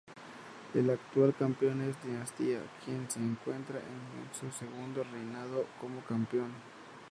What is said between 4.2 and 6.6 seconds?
su segundo reinado como campeón.